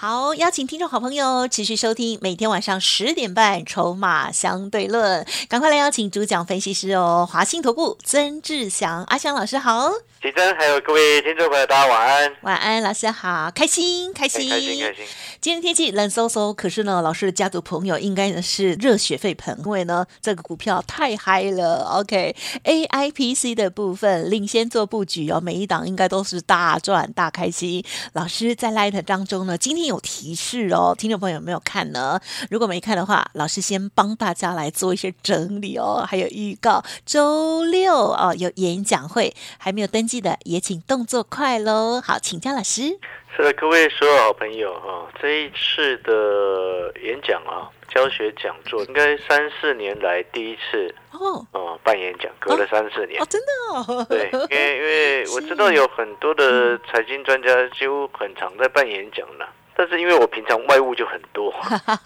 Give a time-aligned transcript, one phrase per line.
[0.00, 15.04] 好，邀请听众好朋友持续收听每天晚上十点半《筹码相对论》，赶快来邀请主讲分析师哦，华信投顾曾志祥阿祥老师好，启真还有各位听众朋友，大家晚安，晚安，老师好，开心开心开心开心。
[15.40, 21.84] 今天天气冷飕飕，可是呢，老师的家族朋友应该呢是热血沸腾，因为呢这个股票太嗨了。
[22.00, 27.84] OK，A I P C 的部分领先做布局哦，每一档应该都是大赚大开心。
[28.14, 32.18] 老师在 Light 当中呢，今天有提示哦，听众朋友有没有看呢？
[32.50, 42.00] 如果没看的话，老师先帮大家来做一些整理哦，还有预告，周六哦有演讲会，还没有登记的也请动作快喽。
[42.00, 42.98] 好，请教老师。
[43.36, 53.22] 是的，各位所有好朋友哈，这一次的演讲啊，教学讲座应该三四年来第一次哦，哦办演讲，隔了三四年。
[53.22, 61.54] 哦，真的哦，对，因为因为 我知道有很多的财经专家几乎很常在办演讲了，但是因为我平常外务就很多，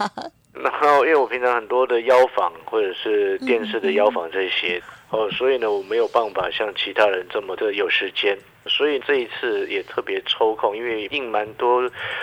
[0.52, 8.36] 然后因为我平常很多的邀访或者是电视的邀访这些哦，所以呢我没有办法像其他人这么的有时间。
[8.66, 11.82] 所以这一次也特别抽空，因为应蛮多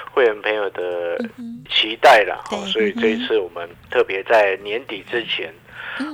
[0.10, 1.18] 会员朋友的
[1.70, 5.54] 期待了，所以这一次我们特别在年底之前，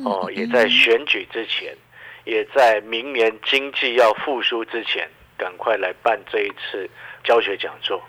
[0.04, 1.76] 哦，也在选举之前，
[2.24, 6.90] 也在明年经济要复苏之前，赶快来办这一次
[7.26, 8.02] 教学讲座。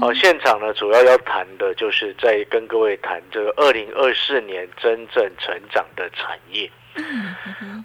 [0.00, 6.70] 哦，现场呢主要要谈的就是在跟各位谈这个二零二四年真正成长的产业。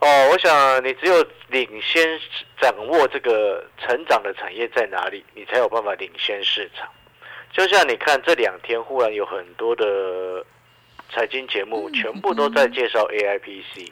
[0.01, 2.19] 哦，我想你只有领先
[2.59, 6.87] 掌握这个成长的产业在哪里，你才有办法领先市场。
[7.51, 10.45] 就像你看这两天忽然有很多的
[11.09, 13.89] 财经节目，全部都在介绍 AIPC，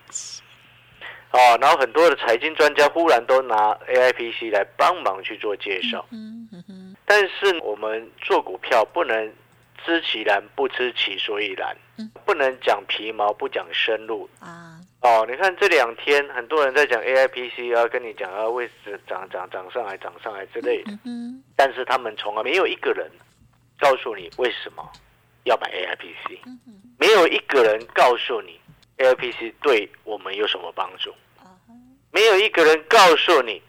[1.32, 6.06] 哦，然后很多的财经专家忽然都拿 AIPC 来帮忙去做介绍。
[7.06, 9.32] 但是我们做股票不能
[9.86, 11.76] 知其然不知其所以然，
[12.26, 14.80] 不能讲皮毛不讲深入啊。
[15.02, 20.92] 哦，你看这两天很多人在讲 A I P C 啊，跟你讲啊，位置涨涨涨上来，涨上来之类的。
[21.06, 21.44] 嗯。
[21.56, 23.08] 但是他们从来没有一个人
[23.80, 24.84] 告诉你为什么
[25.44, 26.42] 要买 A I P C，
[26.98, 28.60] 没有一个人告诉你
[28.98, 31.14] A I P C 对我们有什么帮助，
[32.12, 33.62] 没有一个人告诉你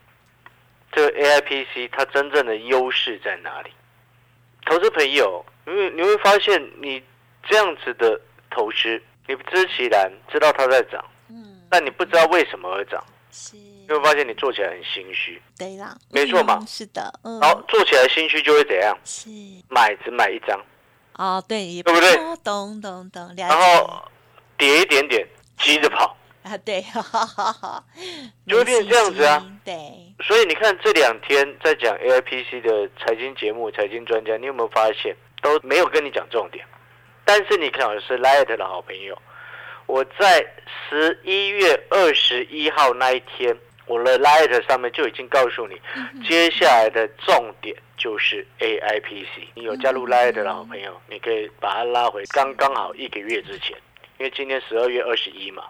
[0.92, 3.70] 这个 A I P C 它真正的优势在哪里。
[4.64, 7.02] 投资朋友，因为你会发现你
[7.48, 8.20] 这样子的
[8.50, 11.04] 投资，你知其然，知道它在涨。
[11.68, 18.96] 但你不知道为什么而涨，是，你会发现你做起来很心虚，对啦，没错嘛，是的，嗯，然后做起来心虚就会怎样？
[19.04, 19.28] 是，
[19.68, 20.64] 买只买一张，
[21.14, 22.16] 哦，对，对不对？
[22.44, 24.08] 懂懂懂，然后
[24.56, 25.26] 跌一点点，
[25.58, 26.80] 急着跑啊，对，
[28.46, 29.74] 就会变成这样子啊，对。
[30.24, 36.64] 所以你看这两天在讲 A I P C 的财经节目，财经专家，你有没有发现都没有跟你讲重点？
[37.24, 39.18] 但是你看我是 Light 的好朋友。
[39.86, 40.46] 我在
[40.88, 43.56] 十一月二十一号那一天，
[43.86, 45.80] 我的 Light 上面就已经告诉你，
[46.26, 49.48] 接下来的重点就是 AIPC。
[49.54, 53.76] 你有加入 Light 的好朋友，你可以把它拉回刚刚好一个月之前，
[54.18, 55.62] 因为今天十二月二十一嘛，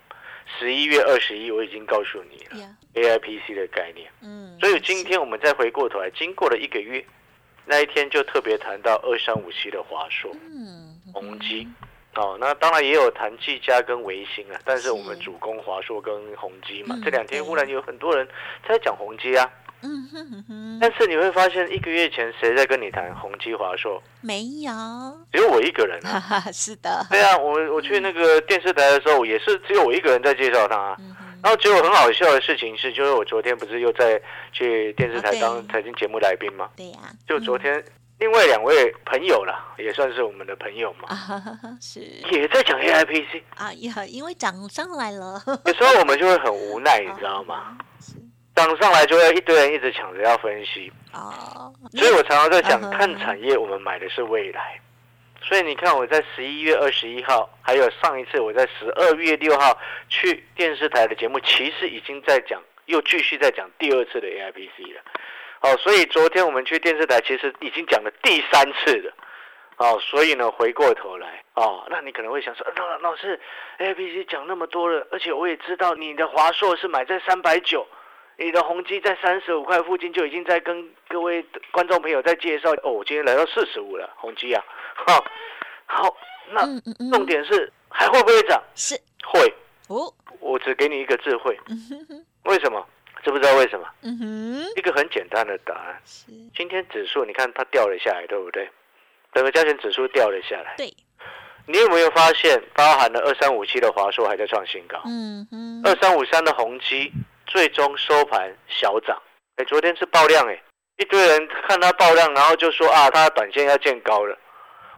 [0.59, 4.11] 十一月二十一我已经告诉你了 AIPC 的概念。
[4.23, 7.05] 嗯，所以今天我们再回过头来，经过了一个月，
[7.65, 10.31] 那一天就特别谈到二三五七的华硕、
[11.13, 11.67] 宏基。
[12.15, 16.99] 哦，那当然也有谈技嘉跟维新啊，但是我们主攻华硕跟宏基嘛。
[17.05, 18.27] 这两天忽然有很多人
[18.67, 19.53] 在讲宏基啊，
[19.87, 20.79] 嗯哼哼。
[20.81, 24.03] 但是你会发现，一个月前谁在跟你谈宏基、华硕？
[24.21, 24.73] 没有，
[25.33, 26.41] 只有我一个人啊。
[26.53, 27.07] 是的。
[27.11, 30.97] 对啊，我我去那个电视台的时候，也是只有我一个人在介绍他。
[31.43, 34.21] 然后结果很好笑的事情是，就是我昨天不是又在
[34.53, 36.69] 去电视台当财经节目来宾吗？
[36.77, 36.99] 对呀。
[37.29, 37.85] 就昨天。
[38.19, 41.07] 另外两位朋友了，也算是我们的朋友嘛，
[41.83, 42.01] 是
[42.33, 47.77] 也在讲 A I P C 啊，呀，因为涨上来了，有时候我们就会很无奈，你知道吗？
[48.57, 54.81] 涨上来就会一堆人一直抢着要分析啊，所以我常常在讲，看产业，我们买的是未来。
[55.43, 65.03] 所以你看，我在十一月二十一号，还有上一次我在十二月六号去电视台的节目，其实已经在讲，又继续在讲第二次的 A I P C 了。
[65.61, 69.13] 哦，所以昨天我们去电视台，其实已经讲了第三次了。
[69.77, 73.39] 哦，所以呢，回过头来哦，那你可能会想说，老老师
[73.77, 77.87] ，A B C 讲那么多了，而且我也知道你的华硕是买在三百九，
[78.39, 84.63] 你的宏基在三十五块附近就已经在跟各位观众朋友在介绍哦，我今天来到四十五了，宏基啊，
[84.95, 85.25] 好，
[85.87, 86.17] 好，
[86.51, 88.63] 那嗯嗯嗯，重点是还会不会涨？
[88.75, 88.95] 是。
[89.29, 89.53] 会，
[89.89, 91.59] 哦，我只给你一个智慧，
[92.45, 92.87] 为什么？
[93.25, 93.85] 知不知道为什么？
[94.03, 98.71] 嗯哼，一个很简单的答案，是，今天指数你看它掉了下来，对不对？
[99.33, 100.87] 整个加权指数掉了下来，对，
[101.67, 107.11] 你有没有发现，包含了二三五七的华硕还在创新高，嗯哼，二三五三的宏基
[107.47, 109.21] 最终收盘小涨。
[109.57, 110.63] 哎，昨天是爆量哎，
[110.99, 114.39] 一堆人看它爆量，然后就说啊，它短线要见高了。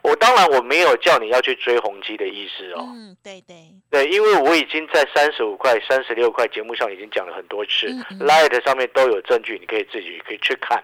[0.02, 3.56] 我当然我没有叫你要去追宏基的意思哦，嗯，对对，
[3.90, 10.82] 对，因为我已经在三十五块、三十六块节目上已经讲了很多次嗯嗯，Light 上面都有证据，你可以自己可以去看。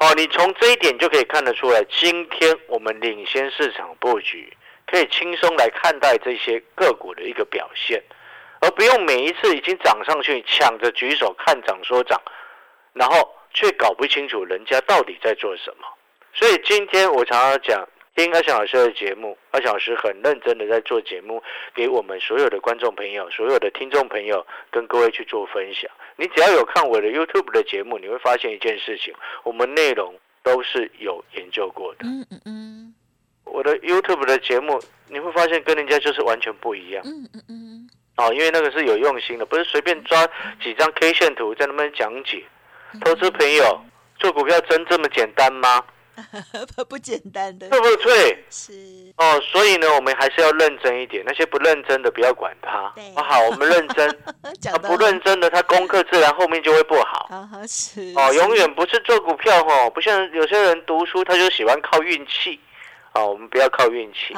[0.00, 4.52] 哦，你从这一点就可以看得出来，今天我们领先市场布局，
[4.86, 8.02] 可以轻松来看待这些个股的一个表现，
[8.60, 12.20] 而不用每一次已经涨上去抢着举手看涨说涨，
[12.92, 15.86] 然后却搞不清楚人家到底在做什么。
[16.32, 21.42] 所以今天我常常讲，听阿翔老师的节目，阿翔老师很认真的在做节目，
[21.74, 25.90] 给我们所有的观众朋友、所有的听众朋友跟各位去做分享。
[26.16, 32.06] 你只要有看我的 YouTube 的节目，你会发现一件事情，我们内容都是有研究过的。
[32.06, 32.94] 嗯嗯嗯，
[33.44, 37.75] 我的 YouTube 的节目，你会发现跟人家就是完全不一样嗯嗯嗯，
[38.16, 40.26] 哦，因为那个是有用心的，不是随便抓
[40.62, 42.44] 几张 K 线图在那边讲解。
[43.04, 43.78] 投资朋友
[44.18, 45.84] 做股票真这么简单吗？
[46.74, 48.42] 不不简单的，对不对？
[48.48, 48.72] 是，
[49.18, 51.22] 哦，所以呢，我们还是要认真一点。
[51.26, 53.04] 那些不认真的，不要管他对。
[53.14, 54.08] 啊好，我们认真。
[54.64, 57.28] 他不认真的，他功课自然后面就会不好。
[57.36, 62.58] 啊是哦，永远不是做股票哦，不像有些人读书，他就喜欢靠运气。
[63.16, 64.34] 哦，我们不要靠运气，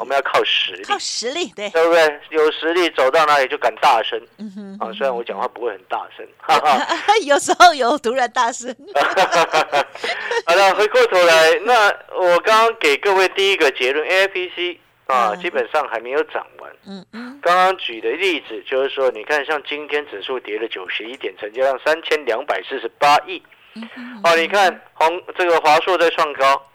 [0.00, 2.20] 我们要靠实力，靠实力，对，对不对？
[2.30, 4.92] 有实力走到哪里就敢大声嗯哼，啊！
[4.92, 6.86] 虽然我讲话不会很大声， 哈哈。
[7.24, 8.74] 有时候有突然大声，
[10.46, 16.70] 好了，回过头来，那我刚刚给各位第一个结论，A I P C 啊，嗯基本上还没有涨完。
[16.86, 23.40] 嗯嗯，刚刚举的例子就是说，你看像今天指数跌了九十一点，成交量三千两百四十八亿。
[23.74, 26.65] 嗯哼哦，你看红这个华硕在创高，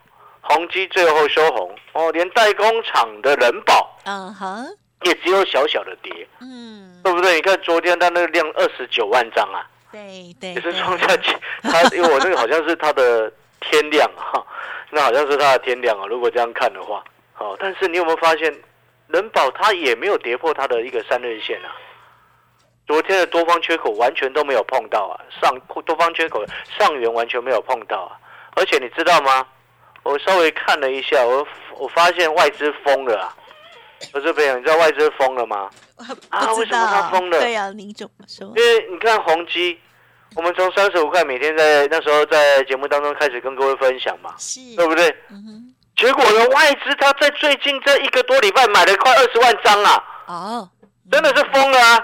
[0.54, 1.76] 宏基最后收红。
[1.94, 4.66] 哦，连代工厂的人保嗯哼，
[5.04, 7.36] 也只有小小的跌，嗯，对不对？
[7.36, 14.42] 你看昨天它那个量二十九万张啊，对对，也是对创下去，它因为我那个好像是它的天量哈，
[14.90, 16.06] 那好像是它的天量啊。
[16.08, 17.04] 如果这样看的话，
[17.38, 18.54] 哦，但是你有没有发现，
[19.08, 21.76] 人保它也没有跌破它的一个三日线啊？
[22.88, 26.42] 昨天的多方缺口完全都没有碰到啊，上多方缺口
[26.78, 28.16] 上缘完全没有碰到啊，
[28.56, 29.46] 而且你知道吗？
[30.04, 31.46] 我稍微看了一下，我
[31.78, 33.36] 我发现外资疯了啊！
[34.14, 35.70] 我这朋友，你知道外资疯了吗？
[36.30, 38.48] 啊为什么他，疯了对呀，你怎么说？
[38.56, 39.80] 因为你看宏基，
[40.36, 44.34] 我们从三十五块每天在那时候在节目当中开始跟各位分享嘛，
[44.76, 45.08] 对不对？
[45.30, 50.70] 嗯哼，结果呢，外资他在最近这一个多礼拜买了快二十万张啊，哦，
[51.12, 52.04] 真的是疯了啊！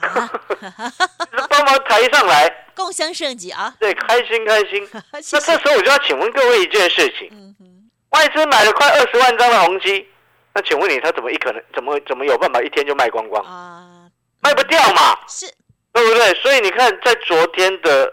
[1.48, 4.86] 帮忙抬上来，共襄盛举啊，对，开心开心。
[5.22, 10.08] 谢谢那这，时候我就要请问各位一件事情：嗯，外资买了快二十万张的宏基，
[10.54, 13.44] 那请问你他怎么一可能怎么怎么有办法一天就卖光光？
[13.44, 14.08] 啊，
[14.40, 15.18] 卖不掉嘛？
[15.28, 15.46] 是，
[15.92, 16.34] 对不对？
[16.34, 18.12] 所以你看，在昨天的，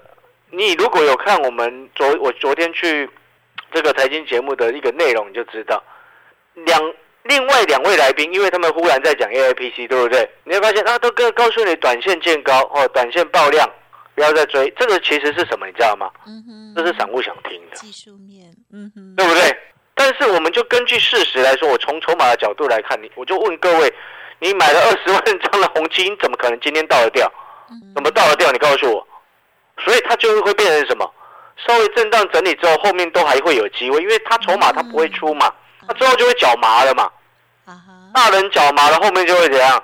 [0.51, 3.09] 你如果有看我们昨我昨天去
[3.71, 5.83] 这个财经节目的一个内容，你就知道
[6.53, 6.93] 两
[7.27, 10.29] 另外两位来宾，因为他们忽然在讲 A I P C，对不对？
[10.43, 13.69] 你会发现啊，都跟告诉你短线见高哦，短线爆量，
[14.15, 14.71] 不要再追。
[14.77, 15.65] 这个其实是什么？
[15.67, 16.09] 你知道吗？
[16.25, 19.57] 嗯哼，这是散户想听的，技术面，嗯哼，对不对？
[19.95, 23.93] 但是我们就根据事实来说，我从筹码的角度来看，你我就问各位，
[24.39, 27.31] 你买了 二十万张的红基，你怎么可能今天倒得掉？
[27.71, 28.51] 嗯怎么倒得掉？
[28.51, 29.05] 你告诉我。
[29.83, 31.11] 所以它就会变成什么？
[31.65, 35.51] 稍微震荡整理之后，后面都还会有机会，因为它筹码它不会出嘛，
[35.87, 37.09] 它之后就会脚麻了嘛。
[37.65, 39.83] 啊哈，大人脚麻了，后面就会怎样？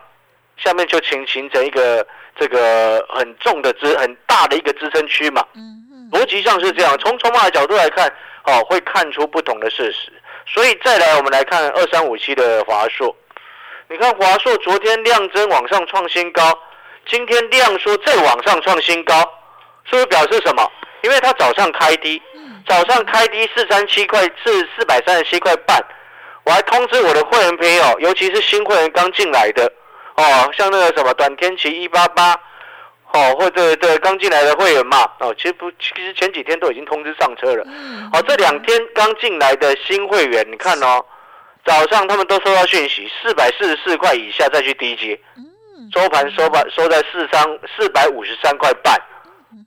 [0.57, 2.05] 下面就形形成一个
[2.39, 5.45] 这个很重的支很大的一个支撑区嘛。
[5.55, 8.07] 嗯哼，逻辑上是这样，从筹码的角度来看，
[8.45, 10.12] 哦，会看出不同的事实。
[10.45, 13.15] 所以再来，我们来看二三五七的华硕。
[13.89, 16.57] 你看华硕昨天量增往上创新高，
[17.05, 19.15] 今天量缩再往上创新高，
[19.86, 20.72] 是不是表示什么？
[21.01, 22.22] 因为它早上开低，
[22.65, 25.83] 早上开低四三七块，是四百三十七块半。
[26.45, 29.65] 我还通知我的会员朋友，尤其是新会员刚进来的，
[30.15, 32.33] 哦，像那个什么短天期一八八，
[33.13, 37.63] 哦，或者对刚进来的会员嘛，哦，其实不，其实前几天都已经通知上车了。
[37.65, 41.05] 嗯，好，这两天刚进来的新会员，你看哦，
[41.65, 47.41] 早上他们都收到讯息，四百四十四块以下再去低接，嗯收盘收盘收在四三
[47.77, 49.00] 四百五十三块半，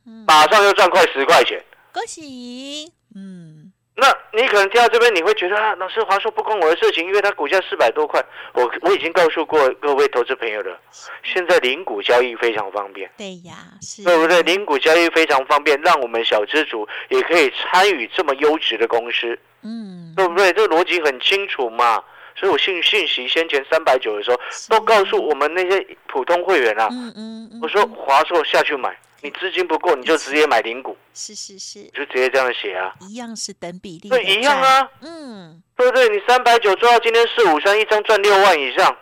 [0.07, 1.59] 嗯马上又赚快十块钱。
[1.97, 8.23] 恭喜，嗯，那你可能听到这边，你会觉得啊，老师华硕不关我的事情，因为它股价四百多块。
[8.53, 10.79] 我我已经告诉过各位投资朋友了，
[11.23, 14.43] 现在零股交易非常方便，对呀，是，对不对？
[14.43, 20.53] 零股交易非常方便，让我们小资主也可以参与这么优质的公司，嗯，对不对？
[20.53, 22.05] 这个逻辑很清楚嘛。
[22.39, 24.39] 所以我信信息先前三百九的时候，
[24.69, 28.95] 都告诉我们那些普通会员啊，嗯嗯，我说华硕下去买，
[29.27, 34.89] 你资金不够你就直接买零股，是是是，就直接这样写啊，一样是等比例，对，一样，啊。
[35.01, 36.09] 嗯，对不对？
[36.11, 38.97] 你三百九做到今天四五三，一张赚六万以上，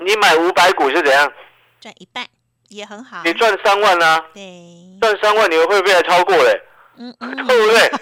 [0.00, 1.30] 你买五百股是怎样？
[1.78, 2.26] 赚一半
[2.70, 4.42] 也很好，你赚三万啊，对，
[5.02, 6.62] 赚三万你会不会还超过嘞？
[6.96, 7.92] 嗯嗯， 对不对？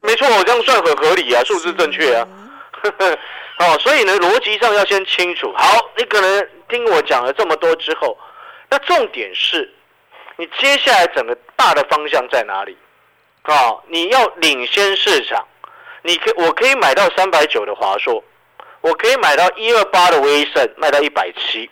[0.00, 2.26] 没错，我这样算很合理啊，数字正确啊。
[3.60, 5.52] 哦，所以呢，逻辑上要先清楚。
[5.54, 8.16] 好，你可能听我讲了这么多之后，
[8.70, 9.70] 那重点是，
[10.42, 12.76] 你接下来整个大的方向在哪里？
[13.44, 15.46] 哦，你要领先市场，
[16.02, 18.24] 你可我可以买到三百九的华硕，
[18.80, 21.70] 我可以买到一二八的威盛，卖到一百七。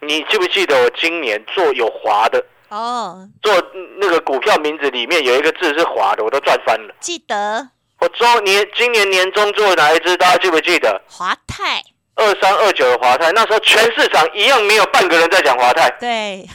[0.00, 3.52] 你记不记得我今年做有华的，哦，做
[3.98, 6.94] 那个股票名字里面有一个字是华的，我都赚翻了。
[7.00, 7.68] 记得
[8.00, 10.16] 我中年今年年中做哪一只？
[10.16, 11.02] 大家记不记得？
[11.06, 11.82] 华泰，
[12.16, 16.46] 二三二九的华泰，那时候全市场一样没有半个人在讲华泰，对，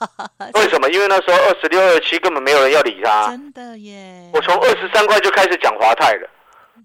[0.54, 0.88] 为什么？
[0.90, 3.28] 因为那时候二十六、二七根本没有人要理他。
[3.28, 6.28] 真的耶，我从二十三块就开始讲华泰了。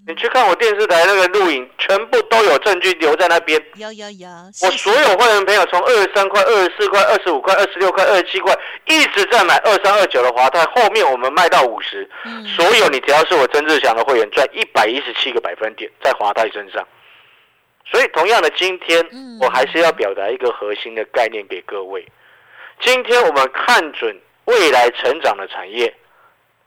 [0.08, 3.60] 你去看我电视台那个录影，全部都有证据留在那边。
[3.76, 4.30] 有有有，
[4.62, 12.08] 我所有会员朋友从二十三块、二十四块、二十五块、二十六块、二十七块，一直在买二三二九的华泰，后面我们卖到五十。
[12.26, 16.86] 嗯所有你只要是我曾志祥的会员，赚一百一十七个百分点在华泰身上。
[17.86, 22.06] 所以同样的，今天嗯我还是要表达一个核心的概念给各位。
[22.80, 25.94] 今天我们看准未来成长的产业，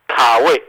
[0.06, 0.62] 卡位，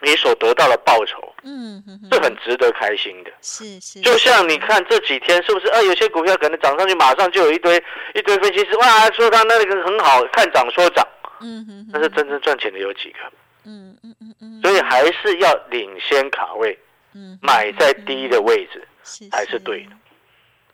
[0.00, 3.30] 你所得到的报酬嗯是很值得开心的。
[3.40, 5.68] 是是，就像你看这几天是不是？
[5.68, 7.76] 啊，有些股票可能涨上去，马上就有一堆
[8.14, 11.06] 一堆分析师哇说它那个很好，看涨说涨，
[11.40, 13.18] 嗯哼哼，但是真正赚钱的有几个？
[13.66, 16.76] 嗯嗯嗯嗯，所以还是要领先卡位，
[17.14, 18.97] 嗯买在低的位置是
[19.30, 19.90] 才是对的。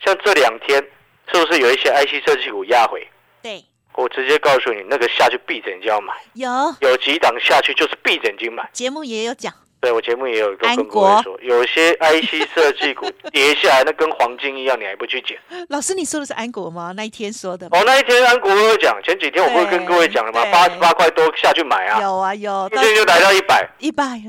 [0.05, 0.76] 像这两天
[1.33, 3.07] 是不是有一些 IC 设计股压回？
[3.43, 3.64] 对，
[3.95, 6.49] 我直接告诉你，那个下去闭着眼睛要买，有
[6.81, 8.69] 有几档下去就是闭着眼睛买。
[8.73, 15.38] 节目也有讲，对我节目也有都跟各位说，有些 IC 设计股跌下来，那跟黄金一样，你还不去捡？
[15.71, 16.93] 老师你说的是安国吗？
[16.97, 20.45] 那一天说的，哦，那一天安国我有讲，前几天我不是跟各位讲了吗？
[20.50, 24.21] 八十八块多下去买啊，有啊有，今天就来到一百，一百，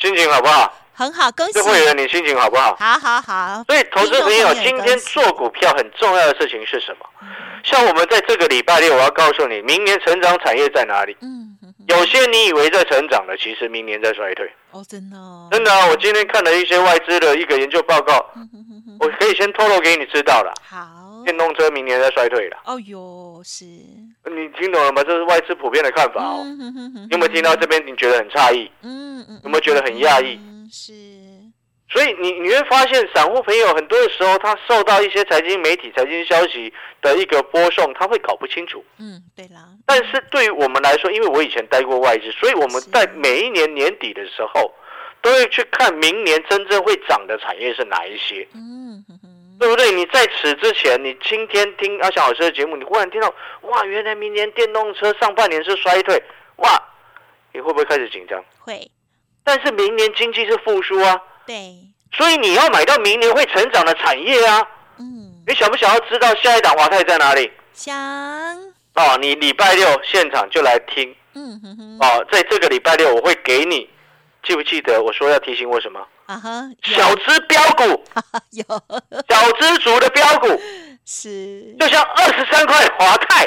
[0.00, 0.72] 心情好不好？
[0.96, 2.76] 很好，恭喜这，会员你心情好不好？
[2.78, 7.06] 好好好，所以，投资朋友，今天做股票很重要的事情是什么？
[7.64, 11.16] 像我们在这个礼拜六，我要告诉你，明年成长产业在哪里？
[11.20, 11.50] 嗯
[11.86, 14.50] 有些你以为在成长的，其实明年在衰退。
[14.70, 18.14] 哦真的哦，真的啊，我今天看了一些外资的一个研究报告，
[19.00, 20.54] 我可以先透露给你知道了。
[20.66, 25.02] 好，电动车明年在衰退了，哦哟是，你听懂了吗？
[25.04, 26.42] 这是外资普遍的看法哦。
[27.10, 27.84] 有没有听到这边？
[27.86, 28.70] 你觉得很诧异？
[28.82, 30.92] 嗯嗯，有没有觉得很讶异嗯是，
[31.88, 38.84] 所以你你会发现，散户朋友很多的时候，他受到一些财经媒体、财经消息的一个播送，他会搞不清楚。
[38.98, 44.74] 嗯对啦，但是对于我们来说，因为我以前待过外资，所以我们在每一年年底的时候，
[45.22, 49.04] 都会去看明年真正会涨的产业是哪一些，嗯
[49.60, 49.92] 对不对？
[49.92, 56.20] 你在此之前，你今天听阿翔老师的节目，你忽然听到哇，原来明年电动车上半年是衰退，
[56.56, 56.68] 哇，
[57.52, 58.44] 你会不会开始紧张？
[58.58, 58.90] 会，
[59.44, 61.76] 但是明年经济是复苏啊，对，
[62.16, 64.66] 所以你要买到明年会成长的产业啊。
[64.98, 67.50] 嗯，你想不想要知道下一档华泰在哪里？
[67.72, 67.94] 想，
[68.94, 71.14] 哦，你礼拜六现场就来听。
[71.34, 73.90] 嗯哼哼，哦，在这个礼拜六我会给你，
[74.44, 76.00] 记不记得我说要提醒我什么？
[76.26, 78.04] 啊哈，小资标股，
[78.52, 78.64] 有。
[79.28, 80.46] 小资族的标股，
[81.04, 83.46] 是，就像二十三块华泰，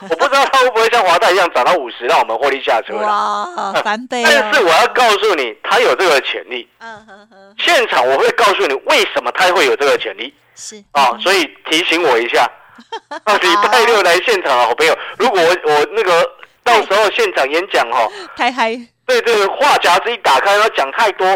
[0.10, 3.06] 我不知道它会不会像华泰一样涨到五十，让我们获利下车了。
[3.06, 6.68] 哇，翻倍但是我，要告诉你，它有这个潜力。
[6.78, 10.34] 嗯哼哼，现场我会告诉你为什么它会有这个潜力。
[10.54, 10.82] 是。
[10.92, 12.48] 啊，所以提醒我一下。
[13.24, 16.28] 啊，礼拜六来现场的好朋友，如果我我那个
[16.64, 21.26] 到时候现场演讲哦， 太嗨，对对话匣子一打开，然后讲太多，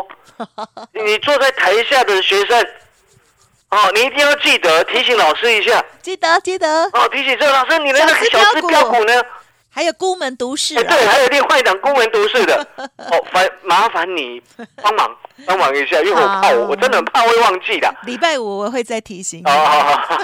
[0.92, 2.66] 你坐在台下的学生，
[3.70, 9.12] 哦，你一定要记得提醒老师一下记得记得，哦，提醒这老师你的那个小资小资标股呢？
[9.70, 14.42] 还有孤门独市哎，啊，对，还有另外一档公文读士的， 哦，烦麻烦你
[14.82, 15.14] 帮忙
[15.46, 17.94] 帮忙一下，因为我怕我我真的很怕会忘记的。
[18.04, 19.42] 礼拜五我会再提醒。
[19.44, 20.16] 好好好，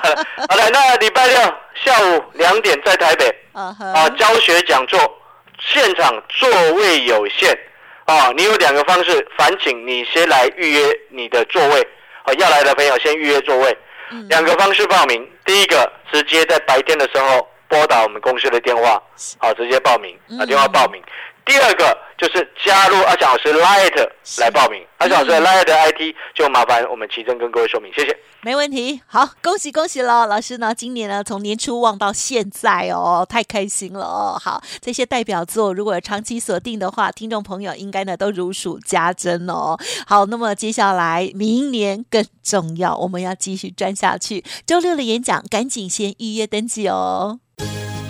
[0.49, 1.37] 好来，那礼拜六
[1.85, 4.99] 下午两点在台北啊，教学讲座，
[5.61, 7.57] 现场座位有限
[8.07, 11.87] 啊，你有两个方式，烦请你先来预约你的座位，
[12.25, 13.79] 啊，要来的朋友先预约座位，
[14.11, 19.01] 嗯两个方式报名，第一个直接在白天的时候拨打我们公司的电话，
[19.39, 21.03] 好，直接报名，打电话报名。
[21.47, 24.09] 第二个就是加入阿翔老师 Light
[24.41, 28.17] 来报名，阿翔老师的 Light IT 就麻烦我们奇珍跟各位说明，谢谢。
[28.41, 30.27] 没问题，好，恭喜恭喜喽！
[30.27, 34.39] 老师呢，今年呢从年初望到现在哦，太开心了哦。
[34.43, 39.79] 好，这些代表作如果长期锁定的话，听众朋友应该呢都如数家珍哦。
[40.07, 44.45] 好，那么接下来明年更重要，我们要继续赚下去。
[44.67, 47.41] 周六的演讲，赶紧先预约登记哦。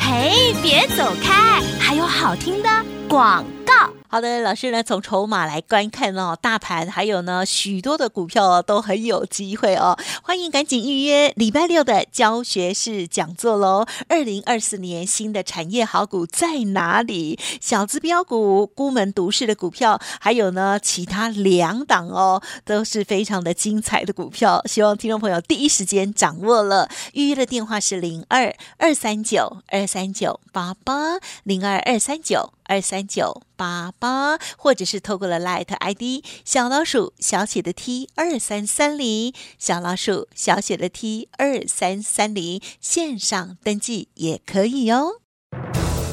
[0.00, 2.68] 嘿，别走开，还有好听的
[3.14, 3.63] 广。
[4.08, 13.84] 好的，老师呢从筹码来观看哦，大盘还有呢许多的股票哦都很有机会哦，欢迎赶紧预约礼拜六的教学式讲座喽。
[14.08, 17.38] 二零二四年新的产业好股在哪里？
[17.60, 26.88] 小资标股、孤门独市的股票，还有呢其他两档哦，都是非常的精彩的股票，希望听众朋友第一时间掌握了。
[27.14, 32.52] 预约的电话是零二二三九二三九八八零二二三九。
[32.66, 45.12] 二三九八八八，或者是透过了 Light ID 小老鼠小写的 T 二三三零，小老鼠小写的 T 二三三零，线上登记也可以哦。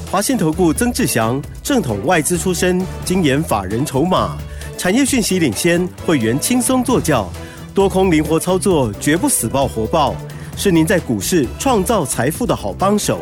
[0.09, 4.37] 华信投顾曾志祥，正统外资出身，精研法人筹码，
[4.77, 7.29] 产业讯息领先，会员轻松做教，
[7.75, 10.15] 多空灵活操作，绝不死爆活爆，
[10.55, 13.19] 是您在股市创造财富的好帮手。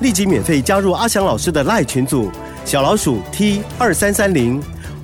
[0.00, 2.30] 立即免费加入阿翔老师的赖群组，
[2.64, 4.60] 小老鼠 T 二三三零，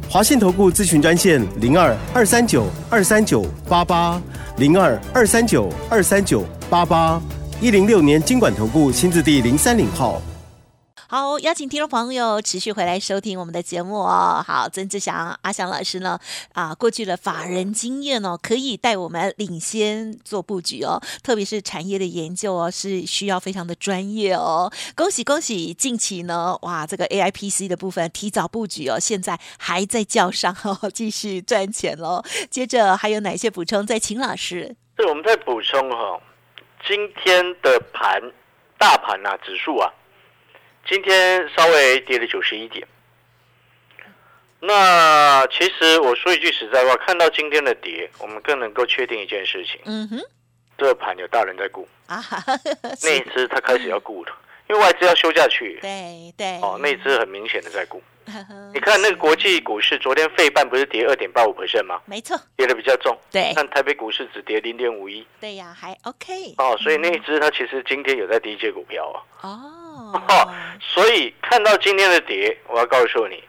[0.09, 4.21] 华信投顾咨询专线零二二三九二三九八八
[4.57, 7.21] 零二二三九二三九八八，
[7.61, 10.21] 一零六年经管投顾新字第零三零号。
[11.11, 14.45] 好，邀请听众朋友持续回来收听我们的节目哦。
[14.47, 16.17] 好，曾志祥阿祥老师呢，
[16.53, 24.73] 啊，过去的法人经验哦，可以带我们领先做布局哦，特别是产业的研究哦，是需要非常的专业哦。
[24.95, 25.75] 恭喜恭喜！
[25.75, 32.23] 近期呢，哇，这个 A I P C 的部分提早布局哦，现在还在叫上哦， 继续赚钱喽。
[32.49, 33.85] 接着还有哪些补充？
[33.85, 34.77] 再请老师。
[34.95, 36.21] 对，我们再补充哈、
[36.87, 38.23] 今天的盘，
[38.79, 39.93] 大盘啊，指数啊，
[40.89, 42.87] 今天稍微跌了九十一点。
[44.63, 50.21] 那其实我说一句实在话，看到今天的跌，我们更能够确定一件事情：嗯哼，
[50.77, 52.43] 这个盘有大人在顾，啊哈，
[53.03, 54.33] 那一只他开始要顾了，
[54.69, 55.79] 因为外资要休假去。
[55.81, 58.03] 对对，哦，那一只很明显的在顾。
[58.27, 62.01] 嗯 你看那个国际股市，昨天费半不是跌二点八五 percent 吗？
[62.05, 63.19] 没错，跌的比较重。
[63.33, 65.27] 对但台北股市只跌零点五一。
[65.41, 69.49] 对呀，还 OK 哦，所以那一只它其实今天有在低阶股票啊。
[69.49, 73.45] 哦哦，所以看到今天的跌，我要告诉你，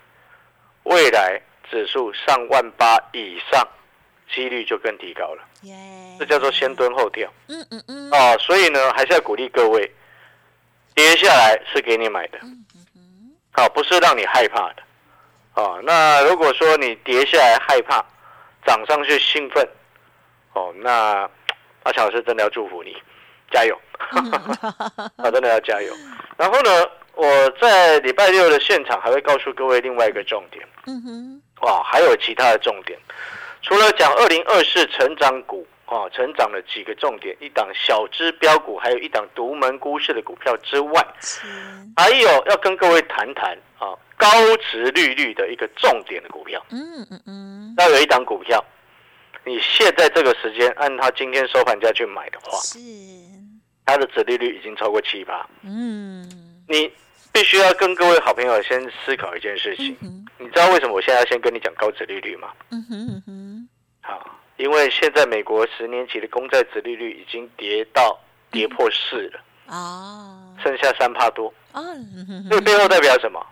[0.84, 3.66] 未来指数上万八以上，
[4.34, 5.44] 几率就更提高了。
[5.62, 5.76] 耶，
[6.20, 8.38] 这叫做先蹲后跳嗯嗯嗯，哦。
[8.40, 9.90] 所以呢，还是要鼓励各位，
[10.94, 12.40] 跌下来是给你买的，
[13.52, 14.84] 好、不是让你害怕的。
[15.54, 18.04] 哦，那如果说你跌下来害怕，
[18.66, 19.68] 涨上去兴奋，
[20.54, 21.30] 哦，那
[21.84, 22.96] 阿强老师真的要祝福你，
[23.52, 23.80] 加油！
[25.18, 25.94] 啊，真的要加油。
[26.42, 32.98] 然后呢，我在礼拜六的现场还会告诉各位另外一个重点，嗯哼，哇，还有其他的重点。
[33.62, 41.42] 除了讲二零二四成长股啊，成长的几个重点，一档小支标股，还有一档独门孤市的股票之外，是，
[41.96, 44.28] 还有要跟各位谈谈啊，高
[44.58, 46.60] 值利率的一个重点的股票。
[46.72, 48.66] 嗯嗯嗯，要有一档股票，
[49.46, 52.80] 你现在这个时间按它今天收盘价去买的话，是，
[53.92, 55.48] 它的值利率已经超过七八。
[55.64, 56.30] 嗯
[56.68, 56.92] 你
[57.34, 62.50] 必须要跟各位好朋友先思考一件事情嗯，你知道为什么我现在要先跟你讲高值利率吗？
[62.72, 63.70] 嗯哼嗯哼，
[64.02, 68.20] 好，因为现在美国十年期的公债值利率已经跌到
[68.52, 71.54] 跌破四了，哦剩下三帕多。
[71.74, 73.46] 哦，嗯这个背后代表什么？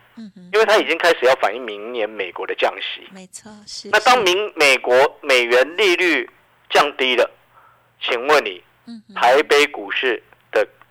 [0.51, 3.07] 因为它已经开始要反映明年美国的降息。
[3.13, 3.89] 没错，是。
[3.89, 6.29] 那当明美国美元利率
[6.69, 7.29] 降低了，
[8.01, 10.28] 请问你嗯台北股市的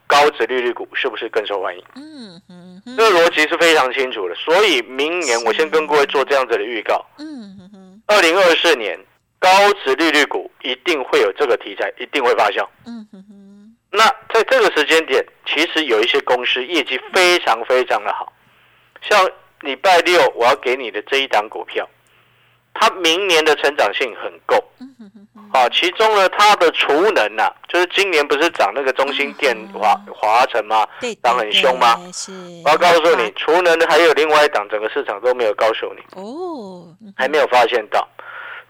[0.09, 1.85] 高值利率股是不是更受欢迎？
[1.95, 4.35] 嗯哼哼这个逻辑是非常清楚的。
[4.35, 8.99] 所以明年我先跟各位做这样子的预告：嗯哼哼二零二四年
[9.39, 9.49] 高
[9.85, 12.67] 值利率股一定会有这个题材，一定会发酵。
[12.87, 18.33] 嗯哼哼，那在这个时间点，其实有一些公司业绩非常非常的好，
[19.03, 21.87] 像礼拜六我要给你的这一档股票，
[22.73, 24.57] 它明年的成长性很够。
[25.53, 30.87] 啊，其中呢，它的储能呐、就是今年不是涨那个中心电华华晨吗？
[31.01, 31.97] 对，涨很凶吗？
[32.13, 32.33] 是，
[32.65, 38.07] 我要告诉你，储能还有另外一档，整个市场都没有告诉你，哦，嗯还没有发现到。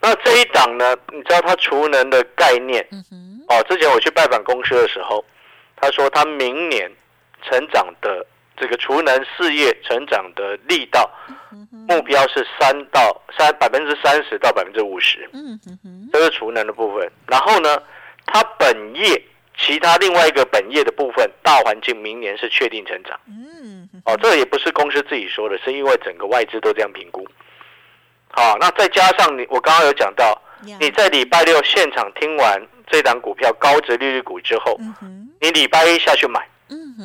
[0.01, 3.63] 那这一档呢，你知道它储能的概念嗯，哦？
[3.69, 5.25] 之前我去拜访公司的时候，
[5.77, 6.91] 他说他明年
[7.43, 8.25] 成长的
[8.57, 11.11] 这个储能事业成长的力道
[11.89, 15.29] 目标是三到三百分之三十到百分之五十。
[15.33, 17.11] 嗯哼哼，这是储能的部分。
[17.27, 17.83] 然后呢，
[18.27, 19.21] 它本业
[19.57, 23.19] 其他另外一个本业的部分，大环境明年是确定成长。
[23.27, 27.27] 嗯，哦，这也不是公司自己说的，是因为整个外资都这样评估。
[28.29, 30.39] 好，那再加上你，我刚刚有讲到，
[30.79, 36.47] 你在礼拜六现场听完这档股票高值利率股之后，嗯，你礼拜一下去买，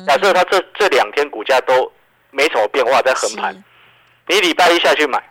[0.06, 1.90] 假设它这这两天股价都
[2.30, 3.62] 没什么变化，在横盘是，
[4.26, 5.22] 你礼拜一下去买，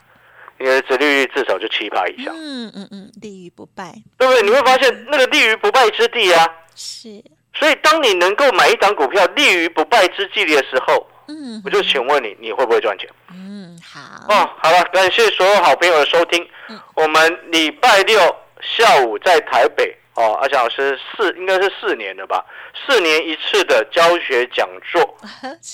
[0.58, 4.42] 你的殖利率至少就七八以上，嗯嗯嗯，立于不败，对不对？
[4.44, 6.48] 你会发现那个立于不败之地啊。
[6.76, 13.10] 是，所以，当你能够买一档股票立于不败之地的时候，嗯，我就请问你，你会不会赚钱？
[13.32, 16.48] 嗯，好，哦，好了，感谢所有好朋友的收听。
[16.70, 16.80] 嗯。
[16.96, 18.20] 我们礼拜六
[18.62, 22.44] 下午在台北哦，阿强老师四应该是四年了吧，
[22.86, 25.02] 四年一次的教学讲座。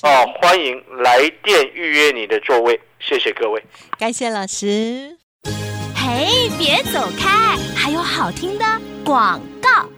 [0.04, 3.64] 哦，欢迎来电预约你的座位，谢谢各位。
[3.98, 5.18] 感谢老师。
[5.96, 8.66] 嘿，别走开，还有好听的
[9.04, 9.90] 广告。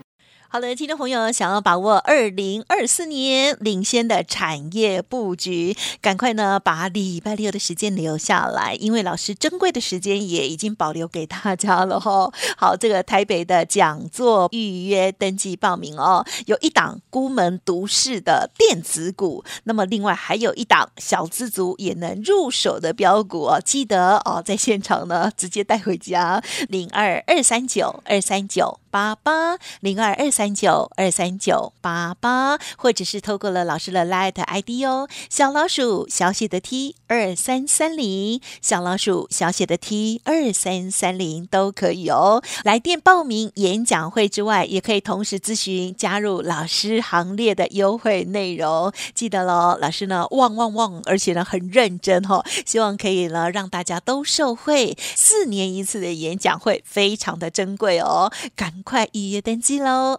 [0.52, 42.42] 好的，听众朋友，想要把握二零二四年领先的产业布局，赶快呢把礼拜六的时间留下来，因为老师珍贵的时间也已经保留给大家了哈、 好，这个台北的讲座预约登记报名哦，有一档孤门独市的电子股，那么另外还有一档小资族也能入手的标股哦，记得哦，在现场呢直接带回家，零二二三九二三九八八零二二三三九二三九八八，或者是透过了老师的 Light ID 哦，小老鼠小写的 T 二三三零，小老鼠小写的 T 二三三零都可以哦。
[42.64, 48.92] 来电报名演讲会之外，也可以同时咨询加入老师行列的优惠内容。
[49.14, 54.98] 记得喽，老师呢旺旺旺，而且呢很认真哦，希望可以呢让大家都受惠。
[55.14, 60.18] 四年一次的演讲会非常的珍贵哦，赶快预约登记喽，